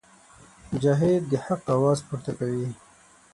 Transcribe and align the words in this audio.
مجاهد 0.71 1.21
د 1.31 1.33
حق 1.45 1.63
اواز 1.75 1.99
پورته 2.07 2.31
کوي. 2.39 2.67